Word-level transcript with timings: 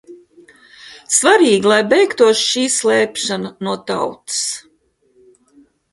Svarīgi, 1.15 1.69
lai 1.73 1.77
beigtos 1.91 2.41
šī 2.47 2.65
slēpšana 2.79 3.55
no 3.69 3.77
tautas. 3.93 4.41